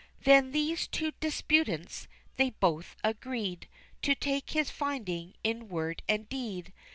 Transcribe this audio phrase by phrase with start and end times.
[0.23, 2.07] Then these two disputants,
[2.37, 3.67] they both agreed
[4.01, 6.73] To take his finding in word and deed.